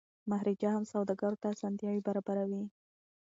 مهاراجا 0.29 0.69
هم 0.73 0.83
سوداګرو 0.93 1.39
ته 1.41 1.47
اسانتیاوي 1.55 2.01
برابروي. 2.07 2.63